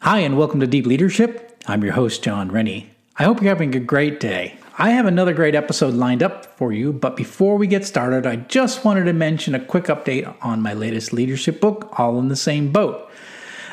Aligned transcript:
Hi, 0.00 0.20
and 0.20 0.38
welcome 0.38 0.60
to 0.60 0.66
Deep 0.68 0.86
Leadership. 0.86 1.60
I'm 1.66 1.82
your 1.82 1.94
host, 1.94 2.22
Jon 2.22 2.52
Rennie. 2.52 2.88
I 3.16 3.24
hope 3.24 3.42
you're 3.42 3.48
having 3.48 3.74
a 3.74 3.80
great 3.80 4.20
day. 4.20 4.56
I 4.78 4.90
have 4.90 5.06
another 5.06 5.34
great 5.34 5.56
episode 5.56 5.92
lined 5.92 6.22
up 6.22 6.56
for 6.56 6.72
you, 6.72 6.92
but 6.92 7.16
before 7.16 7.56
we 7.56 7.66
get 7.66 7.84
started, 7.84 8.24
I 8.24 8.36
just 8.36 8.84
wanted 8.84 9.04
to 9.06 9.12
mention 9.12 9.56
a 9.56 9.64
quick 9.64 9.86
update 9.86 10.32
on 10.40 10.62
my 10.62 10.72
latest 10.72 11.12
leadership 11.12 11.60
book, 11.60 11.98
All 11.98 12.16
in 12.20 12.28
the 12.28 12.36
Same 12.36 12.70
Boat. 12.70 13.10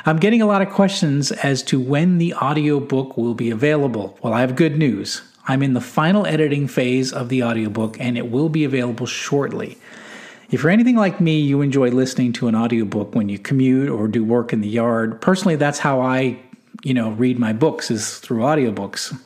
I'm 0.07 0.17
getting 0.17 0.41
a 0.41 0.47
lot 0.47 0.63
of 0.63 0.71
questions 0.71 1.31
as 1.31 1.61
to 1.63 1.79
when 1.79 2.17
the 2.17 2.33
audiobook 2.33 3.17
will 3.17 3.35
be 3.35 3.51
available. 3.51 4.17
Well, 4.23 4.33
I 4.33 4.41
have 4.41 4.55
good 4.55 4.79
news. 4.79 5.21
I'm 5.47 5.61
in 5.61 5.73
the 5.73 5.79
final 5.79 6.25
editing 6.25 6.67
phase 6.67 7.13
of 7.13 7.29
the 7.29 7.43
audiobook 7.43 7.99
and 7.99 8.17
it 8.17 8.31
will 8.31 8.49
be 8.49 8.63
available 8.63 9.05
shortly. 9.05 9.77
If 10.51 10.61
you're 10.61 10.71
anything 10.71 10.95
like 10.95 11.19
me, 11.19 11.39
you 11.39 11.61
enjoy 11.61 11.89
listening 11.89 12.33
to 12.33 12.47
an 12.47 12.55
audiobook 12.55 13.15
when 13.15 13.29
you 13.29 13.39
commute 13.39 13.89
or 13.89 14.07
do 14.07 14.23
work 14.23 14.53
in 14.53 14.61
the 14.61 14.67
yard. 14.67 15.19
Personally, 15.21 15.55
that's 15.55 15.79
how 15.79 16.01
I, 16.01 16.39
you 16.83 16.93
know, 16.93 17.11
read 17.11 17.39
my 17.39 17.51
books 17.51 17.89
is 17.89 18.19
through 18.19 18.39
audiobooks. 18.39 19.19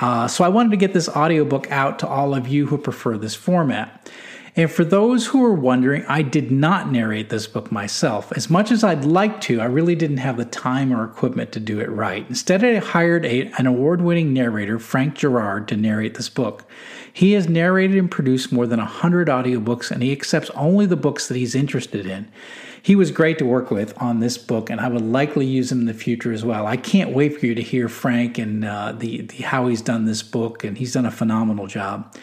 Uh, 0.00 0.26
so 0.26 0.42
I 0.42 0.48
wanted 0.48 0.70
to 0.70 0.76
get 0.76 0.92
this 0.92 1.08
audiobook 1.08 1.70
out 1.70 1.98
to 2.00 2.08
all 2.08 2.34
of 2.34 2.48
you 2.48 2.66
who 2.66 2.78
prefer 2.78 3.18
this 3.18 3.34
format. 3.34 4.10
And 4.56 4.70
for 4.70 4.84
those 4.84 5.26
who 5.26 5.44
are 5.44 5.52
wondering, 5.52 6.04
I 6.06 6.22
did 6.22 6.52
not 6.52 6.90
narrate 6.90 7.28
this 7.28 7.48
book 7.48 7.72
myself. 7.72 8.30
As 8.36 8.48
much 8.48 8.70
as 8.70 8.84
I'd 8.84 9.04
like 9.04 9.40
to, 9.42 9.60
I 9.60 9.64
really 9.64 9.96
didn't 9.96 10.18
have 10.18 10.36
the 10.36 10.44
time 10.44 10.92
or 10.92 11.04
equipment 11.04 11.50
to 11.52 11.60
do 11.60 11.80
it 11.80 11.90
right. 11.90 12.24
Instead, 12.28 12.64
I 12.64 12.76
hired 12.76 13.26
a, 13.26 13.50
an 13.58 13.66
award 13.66 14.00
winning 14.00 14.32
narrator, 14.32 14.78
Frank 14.78 15.16
Girard, 15.16 15.66
to 15.68 15.76
narrate 15.76 16.14
this 16.14 16.28
book. 16.28 16.64
He 17.12 17.32
has 17.32 17.48
narrated 17.48 17.96
and 17.96 18.08
produced 18.08 18.52
more 18.52 18.66
than 18.66 18.78
100 18.78 19.26
audiobooks, 19.26 19.90
and 19.90 20.04
he 20.04 20.12
accepts 20.12 20.50
only 20.50 20.86
the 20.86 20.96
books 20.96 21.26
that 21.26 21.36
he's 21.36 21.56
interested 21.56 22.06
in. 22.06 22.30
He 22.80 22.94
was 22.94 23.10
great 23.10 23.38
to 23.38 23.46
work 23.46 23.72
with 23.72 24.00
on 24.00 24.20
this 24.20 24.38
book, 24.38 24.70
and 24.70 24.80
I 24.80 24.86
would 24.86 25.02
likely 25.02 25.46
use 25.46 25.72
him 25.72 25.80
in 25.80 25.86
the 25.86 25.94
future 25.94 26.32
as 26.32 26.44
well. 26.44 26.66
I 26.66 26.76
can't 26.76 27.10
wait 27.10 27.40
for 27.40 27.46
you 27.46 27.56
to 27.56 27.62
hear 27.62 27.88
Frank 27.88 28.38
and 28.38 28.64
uh, 28.64 28.92
the, 28.92 29.22
the 29.22 29.42
how 29.42 29.66
he's 29.66 29.82
done 29.82 30.04
this 30.04 30.22
book, 30.22 30.62
and 30.62 30.78
he's 30.78 30.92
done 30.92 31.06
a 31.06 31.10
phenomenal 31.10 31.66
job. 31.66 32.14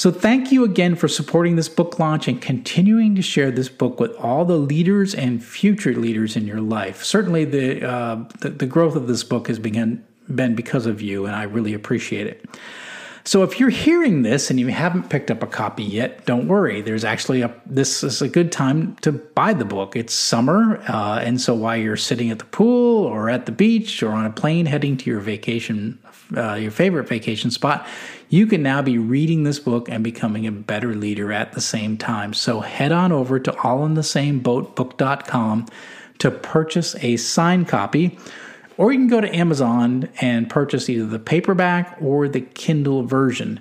So, 0.00 0.10
thank 0.10 0.50
you 0.50 0.64
again 0.64 0.94
for 0.94 1.08
supporting 1.08 1.56
this 1.56 1.68
book 1.68 1.98
launch 1.98 2.26
and 2.26 2.40
continuing 2.40 3.14
to 3.16 3.20
share 3.20 3.50
this 3.50 3.68
book 3.68 4.00
with 4.00 4.12
all 4.12 4.46
the 4.46 4.56
leaders 4.56 5.14
and 5.14 5.44
future 5.44 5.92
leaders 5.92 6.36
in 6.36 6.46
your 6.46 6.62
life. 6.62 7.04
Certainly, 7.04 7.44
the 7.44 7.86
uh, 7.86 8.24
the, 8.38 8.48
the, 8.48 8.64
growth 8.64 8.96
of 8.96 9.08
this 9.08 9.22
book 9.22 9.48
has 9.48 9.58
begun, 9.58 10.02
been 10.34 10.54
because 10.54 10.86
of 10.86 11.02
you, 11.02 11.26
and 11.26 11.36
I 11.36 11.42
really 11.42 11.74
appreciate 11.74 12.26
it. 12.26 12.46
So 13.24 13.42
if 13.42 13.60
you're 13.60 13.68
hearing 13.68 14.22
this 14.22 14.48
and 14.50 14.58
you 14.58 14.68
haven't 14.68 15.10
picked 15.10 15.30
up 15.30 15.42
a 15.42 15.46
copy 15.46 15.84
yet, 15.84 16.24
don't 16.24 16.48
worry. 16.48 16.80
There's 16.80 17.04
actually 17.04 17.42
a 17.42 17.54
this 17.66 18.02
is 18.02 18.22
a 18.22 18.28
good 18.28 18.50
time 18.50 18.96
to 19.02 19.12
buy 19.12 19.52
the 19.52 19.64
book. 19.64 19.94
It's 19.96 20.14
summer, 20.14 20.82
uh, 20.88 21.20
and 21.20 21.40
so 21.40 21.54
while 21.54 21.76
you're 21.76 21.96
sitting 21.96 22.30
at 22.30 22.38
the 22.38 22.44
pool 22.46 23.04
or 23.04 23.30
at 23.30 23.46
the 23.46 23.52
beach 23.52 24.02
or 24.02 24.10
on 24.12 24.26
a 24.26 24.30
plane 24.30 24.66
heading 24.66 24.96
to 24.98 25.10
your 25.10 25.20
vacation, 25.20 25.98
uh, 26.36 26.54
your 26.54 26.70
favorite 26.70 27.08
vacation 27.08 27.50
spot, 27.50 27.84
you 28.28 28.46
can 28.46 28.62
now 28.62 28.80
be 28.80 28.96
reading 28.96 29.42
this 29.44 29.58
book 29.58 29.88
and 29.88 30.04
becoming 30.04 30.46
a 30.46 30.52
better 30.52 30.94
leader 30.94 31.32
at 31.32 31.52
the 31.52 31.60
same 31.60 31.98
time. 31.98 32.32
So 32.32 32.60
head 32.60 32.92
on 32.92 33.12
over 33.12 33.40
to 33.40 33.52
allinthesameboatbook.com 33.52 35.66
to 36.18 36.30
purchase 36.30 36.94
a 36.96 37.16
signed 37.16 37.66
copy 37.68 38.18
or 38.80 38.92
you 38.92 38.98
can 38.98 39.08
go 39.08 39.20
to 39.20 39.36
Amazon 39.36 40.08
and 40.22 40.48
purchase 40.48 40.88
either 40.88 41.04
the 41.04 41.18
paperback 41.18 41.98
or 42.00 42.26
the 42.28 42.40
Kindle 42.40 43.02
version. 43.02 43.60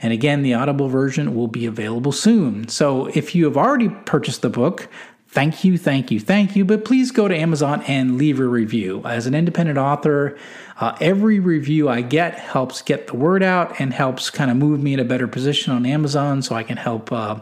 And 0.00 0.12
again, 0.12 0.44
the 0.44 0.54
Audible 0.54 0.88
version 0.88 1.34
will 1.34 1.48
be 1.48 1.66
available 1.66 2.12
soon. 2.12 2.68
So 2.68 3.06
if 3.06 3.34
you 3.34 3.46
have 3.46 3.56
already 3.56 3.88
purchased 3.88 4.42
the 4.42 4.48
book, 4.48 4.88
thank 5.26 5.64
you, 5.64 5.76
thank 5.76 6.12
you, 6.12 6.20
thank 6.20 6.54
you. 6.54 6.64
But 6.64 6.84
please 6.84 7.10
go 7.10 7.26
to 7.26 7.36
Amazon 7.36 7.82
and 7.88 8.16
leave 8.16 8.38
a 8.38 8.46
review. 8.46 9.02
As 9.04 9.26
an 9.26 9.34
independent 9.34 9.76
author, 9.76 10.38
uh, 10.78 10.96
every 11.00 11.40
review 11.40 11.88
I 11.88 12.02
get 12.02 12.38
helps 12.38 12.80
get 12.80 13.08
the 13.08 13.16
word 13.16 13.42
out 13.42 13.80
and 13.80 13.92
helps 13.92 14.30
kind 14.30 14.52
of 14.52 14.56
move 14.56 14.80
me 14.80 14.94
in 14.94 15.00
a 15.00 15.04
better 15.04 15.26
position 15.26 15.72
on 15.72 15.84
Amazon 15.84 16.42
so 16.42 16.54
I 16.54 16.62
can 16.62 16.76
help 16.76 17.10
uh, 17.10 17.40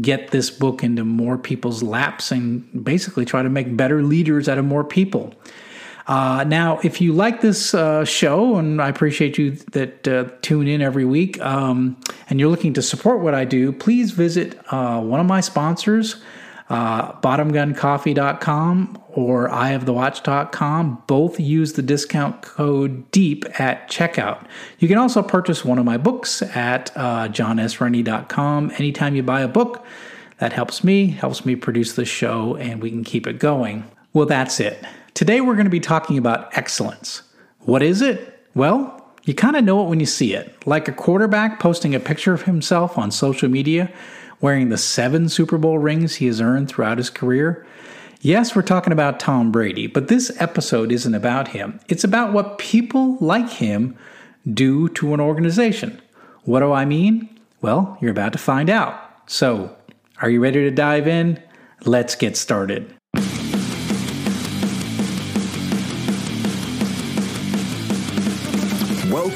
get 0.00 0.30
this 0.30 0.48
book 0.48 0.82
into 0.82 1.04
more 1.04 1.36
people's 1.36 1.82
laps 1.82 2.32
and 2.32 2.82
basically 2.82 3.26
try 3.26 3.42
to 3.42 3.50
make 3.50 3.76
better 3.76 4.02
leaders 4.02 4.48
out 4.48 4.56
of 4.56 4.64
more 4.64 4.84
people. 4.84 5.34
Uh, 6.06 6.44
now, 6.46 6.80
if 6.82 7.00
you 7.00 7.12
like 7.12 7.40
this 7.40 7.74
uh, 7.74 8.04
show, 8.04 8.56
and 8.56 8.82
I 8.82 8.88
appreciate 8.88 9.38
you 9.38 9.52
that 9.72 10.08
uh, 10.08 10.24
tune 10.42 10.66
in 10.66 10.82
every 10.82 11.04
week, 11.04 11.40
um, 11.40 11.96
and 12.28 12.40
you're 12.40 12.50
looking 12.50 12.72
to 12.74 12.82
support 12.82 13.20
what 13.20 13.34
I 13.34 13.44
do, 13.44 13.72
please 13.72 14.10
visit 14.10 14.58
uh, 14.70 15.00
one 15.00 15.20
of 15.20 15.26
my 15.26 15.40
sponsors, 15.40 16.16
uh, 16.68 17.12
bottomguncoffee.com 17.20 19.02
or 19.10 19.48
ihavethewatch.com. 19.50 21.02
Both 21.06 21.38
use 21.38 21.74
the 21.74 21.82
discount 21.82 22.42
code 22.42 23.10
DEEP 23.10 23.60
at 23.60 23.88
checkout. 23.88 24.46
You 24.78 24.88
can 24.88 24.98
also 24.98 25.22
purchase 25.22 25.64
one 25.64 25.78
of 25.78 25.84
my 25.84 25.98
books 25.98 26.42
at 26.42 26.90
uh, 26.96 27.28
jonsrennie.com. 27.28 28.72
Anytime 28.76 29.14
you 29.14 29.22
buy 29.22 29.42
a 29.42 29.48
book, 29.48 29.84
that 30.38 30.52
helps 30.52 30.82
me, 30.82 31.08
helps 31.08 31.44
me 31.44 31.54
produce 31.54 31.92
the 31.94 32.04
show, 32.04 32.56
and 32.56 32.82
we 32.82 32.90
can 32.90 33.04
keep 33.04 33.26
it 33.26 33.38
going. 33.38 33.84
Well, 34.14 34.26
that's 34.26 34.60
it. 34.60 34.84
Today 35.14 35.40
we're 35.40 35.54
going 35.54 35.64
to 35.64 35.70
be 35.70 35.80
talking 35.80 36.18
about 36.18 36.54
excellence. 36.56 37.22
What 37.60 37.82
is 37.82 38.02
it? 38.02 38.46
Well, 38.54 39.08
you 39.24 39.34
kind 39.34 39.56
of 39.56 39.64
know 39.64 39.82
it 39.82 39.88
when 39.88 40.00
you 40.00 40.06
see 40.06 40.34
it. 40.34 40.66
Like 40.66 40.86
a 40.86 40.92
quarterback 40.92 41.58
posting 41.60 41.94
a 41.94 42.00
picture 42.00 42.34
of 42.34 42.42
himself 42.42 42.98
on 42.98 43.10
social 43.10 43.48
media 43.48 43.90
wearing 44.42 44.68
the 44.68 44.76
seven 44.76 45.30
Super 45.30 45.56
Bowl 45.56 45.78
rings 45.78 46.16
he 46.16 46.26
has 46.26 46.42
earned 46.42 46.68
throughout 46.68 46.98
his 46.98 47.08
career. 47.08 47.66
Yes, 48.20 48.54
we're 48.54 48.62
talking 48.62 48.92
about 48.92 49.18
Tom 49.18 49.50
Brady, 49.50 49.86
but 49.86 50.08
this 50.08 50.30
episode 50.40 50.92
isn't 50.92 51.14
about 51.14 51.48
him. 51.48 51.80
It's 51.88 52.04
about 52.04 52.34
what 52.34 52.58
people 52.58 53.16
like 53.18 53.48
him 53.48 53.96
do 54.52 54.90
to 54.90 55.14
an 55.14 55.20
organization. 55.20 56.02
What 56.44 56.60
do 56.60 56.72
I 56.72 56.84
mean? 56.84 57.40
Well, 57.62 57.96
you're 58.00 58.10
about 58.10 58.32
to 58.32 58.38
find 58.38 58.68
out. 58.68 58.94
So, 59.26 59.74
are 60.20 60.28
you 60.28 60.40
ready 60.40 60.60
to 60.64 60.70
dive 60.70 61.08
in? 61.08 61.42
Let's 61.84 62.14
get 62.14 62.36
started. 62.36 62.94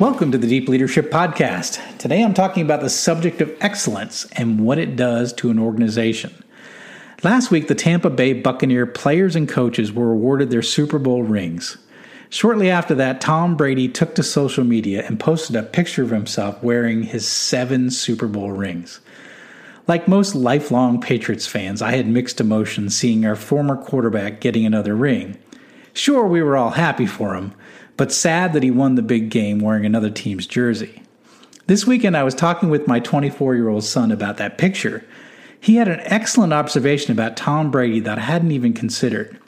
Welcome 0.00 0.32
to 0.32 0.38
the 0.38 0.46
Deep 0.46 0.66
Leadership 0.66 1.10
Podcast. 1.10 1.98
Today 1.98 2.24
I'm 2.24 2.32
talking 2.32 2.62
about 2.62 2.80
the 2.80 2.88
subject 2.88 3.42
of 3.42 3.54
excellence 3.60 4.24
and 4.32 4.64
what 4.64 4.78
it 4.78 4.96
does 4.96 5.30
to 5.34 5.50
an 5.50 5.58
organization. 5.58 6.42
Last 7.22 7.50
week, 7.50 7.68
the 7.68 7.74
Tampa 7.74 8.08
Bay 8.08 8.32
Buccaneer 8.32 8.86
players 8.86 9.36
and 9.36 9.46
coaches 9.46 9.92
were 9.92 10.10
awarded 10.10 10.48
their 10.48 10.62
Super 10.62 10.98
Bowl 10.98 11.22
rings. 11.22 11.76
Shortly 12.30 12.70
after 12.70 12.94
that, 12.94 13.20
Tom 13.20 13.58
Brady 13.58 13.88
took 13.88 14.14
to 14.14 14.22
social 14.22 14.64
media 14.64 15.04
and 15.06 15.20
posted 15.20 15.54
a 15.54 15.62
picture 15.62 16.02
of 16.02 16.08
himself 16.08 16.62
wearing 16.62 17.02
his 17.02 17.28
seven 17.28 17.90
Super 17.90 18.26
Bowl 18.26 18.52
rings. 18.52 19.00
Like 19.86 20.08
most 20.08 20.34
lifelong 20.34 21.02
Patriots 21.02 21.46
fans, 21.46 21.82
I 21.82 21.90
had 21.90 22.06
mixed 22.06 22.40
emotions 22.40 22.96
seeing 22.96 23.26
our 23.26 23.36
former 23.36 23.76
quarterback 23.76 24.40
getting 24.40 24.64
another 24.64 24.96
ring. 24.96 25.36
Sure, 25.92 26.26
we 26.26 26.40
were 26.40 26.56
all 26.56 26.70
happy 26.70 27.04
for 27.04 27.34
him, 27.34 27.52
but 28.00 28.10
sad 28.10 28.54
that 28.54 28.62
he 28.62 28.70
won 28.70 28.94
the 28.94 29.02
big 29.02 29.28
game 29.28 29.58
wearing 29.58 29.84
another 29.84 30.08
team's 30.08 30.46
jersey. 30.46 31.02
This 31.66 31.86
weekend, 31.86 32.16
I 32.16 32.22
was 32.22 32.34
talking 32.34 32.70
with 32.70 32.86
my 32.86 32.98
24 32.98 33.54
year 33.54 33.68
old 33.68 33.84
son 33.84 34.10
about 34.10 34.38
that 34.38 34.56
picture. 34.56 35.04
He 35.60 35.76
had 35.76 35.86
an 35.86 36.00
excellent 36.04 36.54
observation 36.54 37.12
about 37.12 37.36
Tom 37.36 37.70
Brady 37.70 38.00
that 38.00 38.16
I 38.16 38.22
hadn't 38.22 38.52
even 38.52 38.72
considered. 38.72 39.38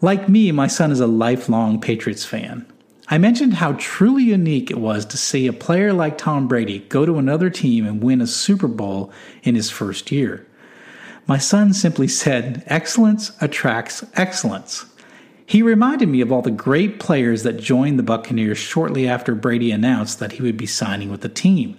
Like 0.00 0.28
me, 0.28 0.50
my 0.50 0.66
son 0.66 0.90
is 0.90 0.98
a 0.98 1.06
lifelong 1.06 1.80
Patriots 1.80 2.24
fan. 2.24 2.66
I 3.06 3.18
mentioned 3.18 3.54
how 3.54 3.74
truly 3.74 4.24
unique 4.24 4.72
it 4.72 4.80
was 4.80 5.06
to 5.06 5.16
see 5.16 5.46
a 5.46 5.52
player 5.52 5.92
like 5.92 6.18
Tom 6.18 6.48
Brady 6.48 6.80
go 6.80 7.06
to 7.06 7.18
another 7.18 7.50
team 7.50 7.86
and 7.86 8.02
win 8.02 8.20
a 8.20 8.26
Super 8.26 8.66
Bowl 8.66 9.12
in 9.44 9.54
his 9.54 9.70
first 9.70 10.10
year. 10.10 10.44
My 11.28 11.38
son 11.38 11.72
simply 11.72 12.08
said, 12.08 12.64
Excellence 12.66 13.30
attracts 13.40 14.04
excellence. 14.14 14.86
He 15.48 15.62
reminded 15.62 16.08
me 16.08 16.20
of 16.20 16.32
all 16.32 16.42
the 16.42 16.50
great 16.50 16.98
players 16.98 17.44
that 17.44 17.60
joined 17.60 17.98
the 17.98 18.02
Buccaneers 18.02 18.58
shortly 18.58 19.08
after 19.08 19.34
Brady 19.34 19.70
announced 19.70 20.18
that 20.18 20.32
he 20.32 20.42
would 20.42 20.56
be 20.56 20.66
signing 20.66 21.08
with 21.08 21.20
the 21.20 21.28
team. 21.28 21.78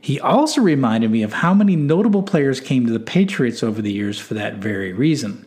He 0.00 0.18
also 0.20 0.60
reminded 0.60 1.10
me 1.10 1.22
of 1.22 1.34
how 1.34 1.54
many 1.54 1.76
notable 1.76 2.22
players 2.22 2.60
came 2.60 2.86
to 2.86 2.92
the 2.92 3.00
Patriots 3.00 3.62
over 3.62 3.80
the 3.80 3.92
years 3.92 4.18
for 4.18 4.34
that 4.34 4.56
very 4.56 4.92
reason. 4.92 5.46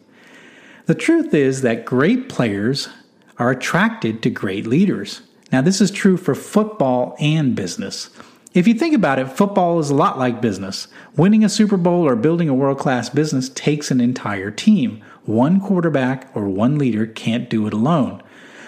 The 0.86 0.96
truth 0.96 1.34
is 1.34 1.62
that 1.62 1.86
great 1.86 2.30
players 2.30 2.90
are 3.38 3.52
attracted 3.52 4.24
to 4.24 4.30
great 4.30 4.66
leaders. 4.66 5.22
Now, 5.52 5.62
this 5.62 5.82
is 5.82 5.92
true 5.92 6.16
for 6.18 6.36
football 6.36 7.16
and 7.20 7.56
business. 7.56 8.10
If 8.54 8.68
you 8.68 8.74
think 8.74 8.94
about 8.94 9.20
it, 9.20 9.30
football 9.30 9.80
is 9.80 9.90
a 9.90 9.96
lot 9.96 10.20
like 10.20 10.42
business. 10.42 10.88
Winning 11.16 11.44
a 11.44 11.50
Super 11.50 11.78
Bowl 11.78 12.06
or 12.06 12.16
building 12.16 12.50
a 12.50 12.54
world 12.54 12.80
class 12.80 13.10
business 13.10 13.50
takes 13.50 13.92
an 13.92 14.02
entire 14.02 14.52
team. 14.52 15.02
One 15.26 15.62
quarterback 15.62 16.30
or 16.36 16.48
one 16.48 16.78
leader 16.78 17.06
can't 17.06 17.50
do 17.50 17.68
it 17.68 17.74
alone. 17.74 18.24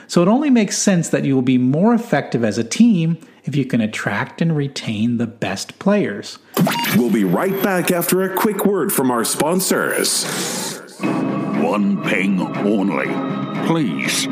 So 0.07 0.21
it 0.21 0.27
only 0.27 0.50
makes 0.50 0.77
sense 0.77 1.09
that 1.09 1.25
you 1.25 1.33
will 1.33 1.41
be 1.41 1.57
more 1.57 1.94
effective 1.94 2.44
as 2.44 2.57
a 2.57 2.63
team 2.63 3.17
if 3.45 3.55
you 3.55 3.65
can 3.65 3.81
attract 3.81 4.41
and 4.41 4.55
retain 4.55 5.17
the 5.17 5.27
best 5.27 5.79
players. 5.79 6.39
We'll 6.95 7.11
be 7.11 7.23
right 7.23 7.61
back 7.63 7.91
after 7.91 8.21
a 8.21 8.35
quick 8.35 8.65
word 8.65 8.94
from 8.94 9.09
our 9.09 9.23
sponsors. 9.25 10.25
One 11.01 12.03
ping 12.03 12.41
only, 12.41 13.07
please. 13.67 14.27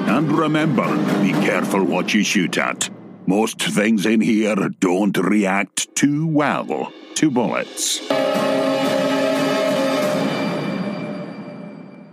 And 0.07 0.31
remember, 0.31 0.87
be 1.21 1.31
careful 1.31 1.83
what 1.83 2.13
you 2.13 2.23
shoot 2.23 2.57
at. 2.57 2.89
Most 3.25 3.61
things 3.61 4.05
in 4.05 4.21
here 4.21 4.69
don't 4.79 5.17
react 5.17 5.93
too 5.95 6.27
well 6.27 6.93
to 7.15 7.29
bullets. 7.29 7.99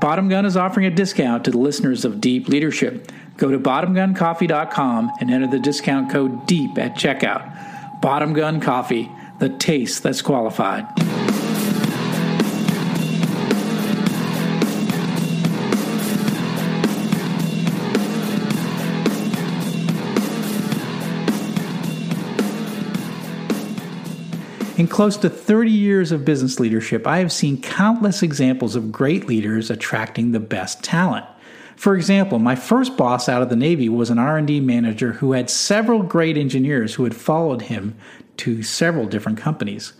Bottom 0.00 0.28
Gun 0.28 0.44
is 0.44 0.56
offering 0.56 0.86
a 0.86 0.90
discount 0.90 1.44
to 1.44 1.50
the 1.50 1.58
listeners 1.58 2.04
of 2.04 2.20
Deep 2.20 2.48
Leadership. 2.48 3.10
Go 3.36 3.50
to 3.50 3.58
bottomguncoffee.com 3.58 5.12
and 5.20 5.30
enter 5.30 5.46
the 5.46 5.58
discount 5.58 6.10
code 6.10 6.46
DEEP 6.46 6.78
at 6.78 6.94
checkout. 6.94 8.00
Bottom 8.00 8.32
Gun 8.32 8.60
Coffee, 8.60 9.10
the 9.38 9.48
taste 9.48 10.02
that's 10.02 10.22
qualified. 10.22 11.05
In 24.76 24.86
close 24.86 25.16
to 25.18 25.30
30 25.30 25.70
years 25.70 26.12
of 26.12 26.26
business 26.26 26.60
leadership, 26.60 27.06
I 27.06 27.18
have 27.18 27.32
seen 27.32 27.62
countless 27.62 28.22
examples 28.22 28.76
of 28.76 28.92
great 28.92 29.26
leaders 29.26 29.70
attracting 29.70 30.32
the 30.32 30.40
best 30.40 30.84
talent. 30.84 31.24
For 31.76 31.96
example, 31.96 32.38
my 32.38 32.56
first 32.56 32.94
boss 32.94 33.26
out 33.26 33.40
of 33.40 33.48
the 33.48 33.56
Navy 33.56 33.88
was 33.88 34.10
an 34.10 34.18
R&D 34.18 34.60
manager 34.60 35.12
who 35.12 35.32
had 35.32 35.48
several 35.48 36.02
great 36.02 36.36
engineers 36.36 36.94
who 36.94 37.04
had 37.04 37.16
followed 37.16 37.62
him 37.62 37.96
to 38.36 38.62
several 38.62 39.06
different 39.06 39.38
companies. 39.38 39.94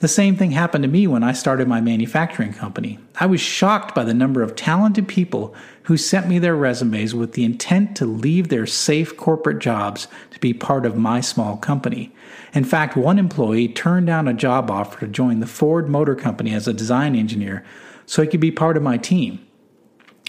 The 0.00 0.08
same 0.08 0.36
thing 0.36 0.52
happened 0.52 0.82
to 0.82 0.88
me 0.88 1.08
when 1.08 1.24
I 1.24 1.32
started 1.32 1.66
my 1.66 1.80
manufacturing 1.80 2.52
company. 2.52 3.00
I 3.16 3.26
was 3.26 3.40
shocked 3.40 3.96
by 3.96 4.04
the 4.04 4.14
number 4.14 4.42
of 4.42 4.54
talented 4.54 5.08
people 5.08 5.56
who 5.84 5.96
sent 5.96 6.28
me 6.28 6.38
their 6.38 6.54
resumes 6.54 7.16
with 7.16 7.32
the 7.32 7.44
intent 7.44 7.96
to 7.96 8.06
leave 8.06 8.48
their 8.48 8.66
safe 8.66 9.16
corporate 9.16 9.58
jobs 9.58 10.06
to 10.30 10.38
be 10.38 10.54
part 10.54 10.86
of 10.86 10.96
my 10.96 11.20
small 11.20 11.56
company. 11.56 12.14
In 12.54 12.62
fact, 12.62 12.96
one 12.96 13.18
employee 13.18 13.66
turned 13.66 14.06
down 14.06 14.28
a 14.28 14.34
job 14.34 14.70
offer 14.70 15.00
to 15.00 15.08
join 15.08 15.40
the 15.40 15.46
Ford 15.46 15.88
Motor 15.88 16.14
Company 16.14 16.54
as 16.54 16.68
a 16.68 16.72
design 16.72 17.16
engineer 17.16 17.64
so 18.06 18.22
he 18.22 18.28
could 18.28 18.40
be 18.40 18.52
part 18.52 18.76
of 18.76 18.84
my 18.84 18.98
team. 18.98 19.44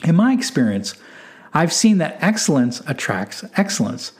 In 0.04 0.16
my 0.16 0.34
experience, 0.34 0.96
I've 1.54 1.74
seen 1.74 2.00
that 2.00 2.18
excellence 2.22 2.82
attracts 2.88 3.46
excellence, 3.56 4.14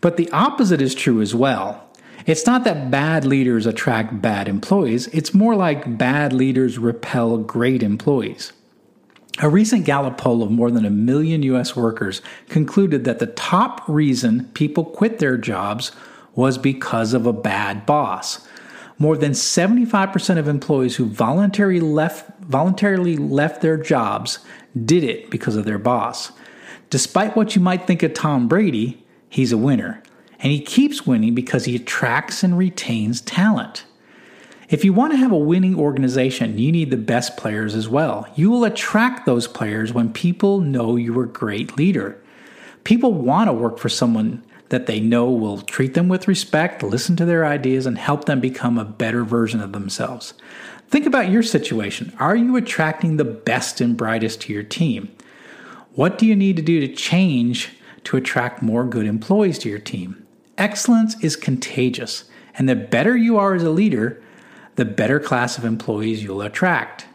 but 0.00 0.16
the 0.16 0.30
opposite 0.30 0.82
is 0.82 0.96
true 0.96 1.20
as 1.20 1.34
well. 1.34 1.85
It's 2.26 2.44
not 2.44 2.64
that 2.64 2.90
bad 2.90 3.24
leaders 3.24 3.66
attract 3.66 4.20
bad 4.20 4.48
employees, 4.48 5.06
it's 5.08 5.32
more 5.32 5.54
like 5.54 5.96
bad 5.96 6.32
leaders 6.32 6.76
repel 6.76 7.38
great 7.38 7.84
employees. 7.84 8.52
A 9.38 9.48
recent 9.48 9.84
Gallup 9.84 10.18
poll 10.18 10.42
of 10.42 10.50
more 10.50 10.72
than 10.72 10.84
a 10.84 10.90
million 10.90 11.44
US 11.44 11.76
workers 11.76 12.22
concluded 12.48 13.04
that 13.04 13.20
the 13.20 13.26
top 13.26 13.82
reason 13.86 14.46
people 14.54 14.84
quit 14.84 15.18
their 15.18 15.36
jobs 15.36 15.92
was 16.34 16.58
because 16.58 17.14
of 17.14 17.26
a 17.26 17.32
bad 17.32 17.86
boss. 17.86 18.46
More 18.98 19.16
than 19.16 19.32
75% 19.32 20.38
of 20.38 20.48
employees 20.48 20.96
who 20.96 21.04
voluntarily 21.04 21.80
left, 21.80 22.28
voluntarily 22.40 23.16
left 23.16 23.60
their 23.60 23.76
jobs 23.76 24.40
did 24.84 25.04
it 25.04 25.30
because 25.30 25.54
of 25.54 25.64
their 25.64 25.78
boss. 25.78 26.32
Despite 26.90 27.36
what 27.36 27.54
you 27.54 27.60
might 27.60 27.86
think 27.86 28.02
of 28.02 28.14
Tom 28.14 28.48
Brady, 28.48 29.04
he's 29.28 29.52
a 29.52 29.58
winner. 29.58 30.02
And 30.38 30.52
he 30.52 30.60
keeps 30.60 31.06
winning 31.06 31.34
because 31.34 31.64
he 31.64 31.76
attracts 31.76 32.42
and 32.42 32.58
retains 32.58 33.20
talent. 33.20 33.84
If 34.68 34.84
you 34.84 34.92
want 34.92 35.12
to 35.12 35.18
have 35.18 35.32
a 35.32 35.36
winning 35.36 35.78
organization, 35.78 36.58
you 36.58 36.72
need 36.72 36.90
the 36.90 36.96
best 36.96 37.36
players 37.36 37.74
as 37.74 37.88
well. 37.88 38.28
You 38.34 38.50
will 38.50 38.64
attract 38.64 39.24
those 39.24 39.46
players 39.46 39.92
when 39.92 40.12
people 40.12 40.60
know 40.60 40.96
you're 40.96 41.24
a 41.24 41.28
great 41.28 41.76
leader. 41.76 42.20
People 42.82 43.14
want 43.14 43.48
to 43.48 43.52
work 43.52 43.78
for 43.78 43.88
someone 43.88 44.42
that 44.68 44.86
they 44.86 44.98
know 44.98 45.30
will 45.30 45.60
treat 45.60 45.94
them 45.94 46.08
with 46.08 46.26
respect, 46.26 46.82
listen 46.82 47.14
to 47.16 47.24
their 47.24 47.46
ideas, 47.46 47.86
and 47.86 47.96
help 47.96 48.24
them 48.24 48.40
become 48.40 48.76
a 48.76 48.84
better 48.84 49.24
version 49.24 49.60
of 49.60 49.72
themselves. 49.72 50.34
Think 50.88 51.06
about 51.06 51.30
your 51.30 51.42
situation. 51.44 52.12
Are 52.18 52.36
you 52.36 52.56
attracting 52.56 53.16
the 53.16 53.24
best 53.24 53.80
and 53.80 53.96
brightest 53.96 54.40
to 54.42 54.52
your 54.52 54.62
team? 54.64 55.14
What 55.92 56.18
do 56.18 56.26
you 56.26 56.34
need 56.36 56.56
to 56.56 56.62
do 56.62 56.80
to 56.80 56.92
change 56.92 57.76
to 58.04 58.16
attract 58.16 58.62
more 58.62 58.84
good 58.84 59.06
employees 59.06 59.58
to 59.60 59.68
your 59.68 59.78
team? 59.78 60.25
Excellence 60.58 61.22
is 61.22 61.36
contagious, 61.36 62.24
and 62.56 62.68
the 62.68 62.76
better 62.76 63.16
you 63.16 63.36
are 63.36 63.54
as 63.54 63.62
a 63.62 63.70
leader, 63.70 64.22
the 64.76 64.84
better 64.84 65.20
class 65.20 65.58
of 65.58 65.64
employees 65.64 66.22
you'll 66.22 66.42
attract. 66.42 67.06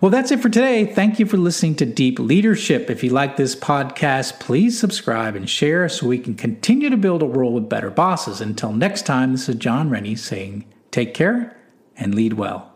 Well, 0.00 0.10
that's 0.10 0.30
it 0.30 0.40
for 0.40 0.50
today. 0.50 0.84
Thank 0.84 1.18
you 1.18 1.24
for 1.24 1.38
listening 1.38 1.76
to 1.76 1.86
Deep 1.86 2.18
Leadership. 2.18 2.90
If 2.90 3.02
you 3.02 3.10
like 3.10 3.36
this 3.36 3.56
podcast, 3.56 4.40
please 4.40 4.78
subscribe 4.78 5.34
and 5.34 5.48
share 5.48 5.88
so 5.88 6.06
we 6.06 6.18
can 6.18 6.34
continue 6.34 6.90
to 6.90 6.98
build 6.98 7.22
a 7.22 7.26
world 7.26 7.54
with 7.54 7.68
better 7.68 7.90
bosses. 7.90 8.42
Until 8.42 8.72
next 8.72 9.06
time, 9.06 9.32
this 9.32 9.48
is 9.48 9.54
Jon 9.54 9.88
Rennie 9.88 10.14
saying 10.14 10.66
take 10.90 11.14
care 11.14 11.56
and 11.96 12.14
lead 12.14 12.34
well. 12.34 12.75